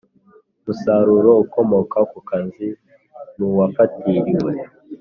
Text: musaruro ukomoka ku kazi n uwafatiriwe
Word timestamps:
musaruro 0.63 1.31
ukomoka 1.43 1.97
ku 2.11 2.19
kazi 2.29 2.67
n 3.35 3.37
uwafatiriwe 3.47 4.51